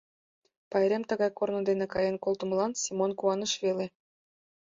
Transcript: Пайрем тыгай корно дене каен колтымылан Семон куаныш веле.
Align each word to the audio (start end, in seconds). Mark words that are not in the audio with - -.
Пайрем 0.71 1.03
тыгай 1.09 1.29
корно 1.37 1.61
дене 1.69 1.85
каен 1.93 2.15
колтымылан 2.23 2.71
Семон 2.81 3.11
куаныш 3.19 3.53
веле. 3.63 3.85